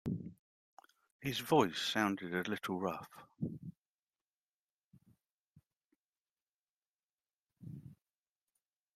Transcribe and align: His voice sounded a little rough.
His 1.19 1.37
voice 1.41 1.79
sounded 1.79 2.33
a 2.33 2.49
little 2.49 2.79
rough. 2.79 3.07